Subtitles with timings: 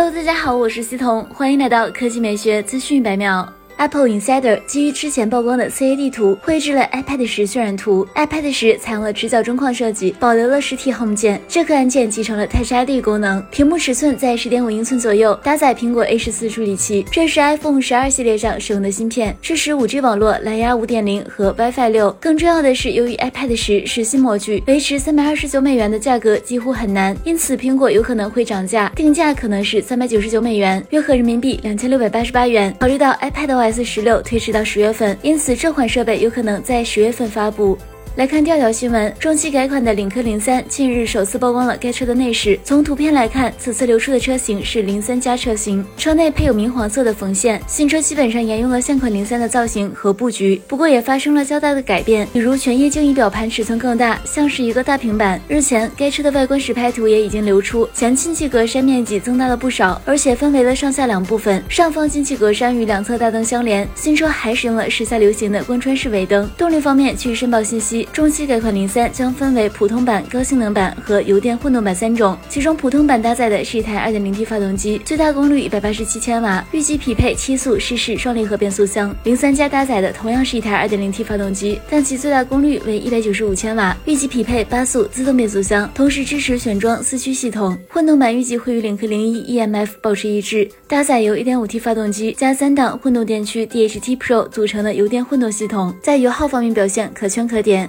[0.00, 3.52] Hello，大家好，我是西彤，欢迎来到科技美学资讯百秒。
[3.78, 8.04] Apple Insider 基于之前曝光的 CAD 图绘制了 iPad 十渲染图。
[8.16, 13.40] iPad 十采用了直角中框设计，保留了实体 Home 键，这颗按键继承了 Touch ID 功能。
[13.52, 22.10] 屏幕尺寸在十点五英寸左右，搭载苹果 A 十四处理器，这是 iPhone 十二系列上使用的芯片，支持五 G 网络、蓝牙五点零和 WiFi 六。
[22.20, 32.74] 更重要的是，由于 iPad 十是新模具，维持三百二十九美元的价格几乎很难，因此苹果有可能会涨价，定价可能是三百九十九美元，约合人民币两千六百八十八元。
[32.80, 33.67] 考虑到 iPad 外。
[33.70, 37.76] S 十六推迟到十月份，因此这款设备有可能在十月份发布。
[38.18, 42.58] 来看第二条新闻，中期改款的领克零三近日首次曝光了该车的内饰。
[42.64, 47.62] 从图片来看，此次流出的车型是零三加车型，车内配有明黄色的缝线。
[47.68, 55.40] 新车基本上沿用了现款零三的造型和布局，不过也发生了较大的改变，比如全液晶仪表盘尺寸更大，像是一个大平板。
[55.46, 63.88] 日前，该车的外观实拍图也已经流出，前进气格栅面积增大了不少，而且分为了上下两部分，上方进气格栅与两侧大灯相连。
[63.94, 66.50] 新车还使用了时下流行的贯穿式尾灯。
[66.58, 68.07] 动力方面，据申报信息。
[68.12, 79.14] 中期改款零三将分为普通版、高性能版和油电混动版三种，其中普通版搭载的是一台 2.0T 发动机，最大功率一百八十七千瓦，预计匹配七速湿式双离合变速箱。
[79.22, 87.78] 零三加搭载的同样是一台 2.0T 发动机，但其最大功率为一百九十五千瓦，预计匹配八速自动变速箱，同时支持选装四驱系统。
[87.88, 97.88] 混动版预计会与领克零一 EMF 保持一致，搭载由 1.5T 发动机加三档混动电驱 DHT Pro 组成的油电混动系统，在油耗方面表现可圈可点。